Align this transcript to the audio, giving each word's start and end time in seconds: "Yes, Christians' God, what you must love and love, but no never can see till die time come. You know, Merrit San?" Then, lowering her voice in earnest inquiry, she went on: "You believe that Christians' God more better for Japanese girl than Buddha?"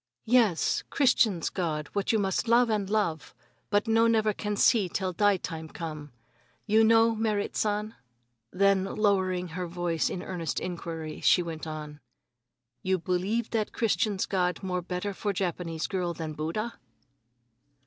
"Yes, 0.25 0.83
Christians' 0.89 1.51
God, 1.51 1.87
what 1.93 2.11
you 2.11 2.17
must 2.17 2.47
love 2.47 2.71
and 2.71 2.89
love, 2.89 3.35
but 3.69 3.87
no 3.87 4.07
never 4.07 4.33
can 4.33 4.55
see 4.55 4.89
till 4.89 5.13
die 5.13 5.37
time 5.37 5.69
come. 5.69 6.11
You 6.65 6.83
know, 6.83 7.13
Merrit 7.13 7.55
San?" 7.55 7.93
Then, 8.49 8.83
lowering 8.85 9.49
her 9.49 9.67
voice 9.67 10.09
in 10.09 10.23
earnest 10.23 10.59
inquiry, 10.59 11.19
she 11.21 11.43
went 11.43 11.67
on: 11.67 11.99
"You 12.81 12.97
believe 12.97 13.51
that 13.51 13.73
Christians' 13.73 14.25
God 14.25 14.63
more 14.63 14.81
better 14.81 15.13
for 15.13 15.33
Japanese 15.33 15.85
girl 15.85 16.15
than 16.15 16.33
Buddha?" 16.33 16.79